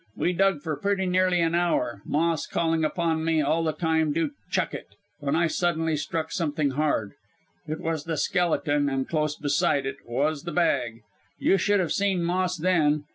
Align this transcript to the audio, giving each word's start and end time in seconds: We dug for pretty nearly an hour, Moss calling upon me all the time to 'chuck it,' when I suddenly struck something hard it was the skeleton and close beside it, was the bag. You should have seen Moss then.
We 0.15 0.33
dug 0.33 0.63
for 0.63 0.75
pretty 0.77 1.05
nearly 1.05 1.41
an 1.41 1.53
hour, 1.53 2.01
Moss 2.05 2.47
calling 2.47 2.83
upon 2.83 3.23
me 3.23 3.39
all 3.39 3.63
the 3.63 3.71
time 3.71 4.15
to 4.15 4.31
'chuck 4.49 4.73
it,' 4.73 4.95
when 5.19 5.35
I 5.35 5.45
suddenly 5.45 5.95
struck 5.95 6.31
something 6.31 6.71
hard 6.71 7.11
it 7.67 7.79
was 7.79 8.05
the 8.05 8.17
skeleton 8.17 8.89
and 8.89 9.07
close 9.07 9.35
beside 9.35 9.85
it, 9.85 9.97
was 10.03 10.41
the 10.41 10.51
bag. 10.51 11.03
You 11.37 11.57
should 11.59 11.79
have 11.79 11.93
seen 11.93 12.23
Moss 12.23 12.57
then. 12.57 13.03